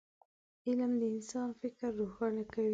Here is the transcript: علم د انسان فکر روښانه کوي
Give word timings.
علم 0.67 0.91
د 1.01 1.03
انسان 1.13 1.47
فکر 1.59 1.87
روښانه 2.01 2.43
کوي 2.51 2.69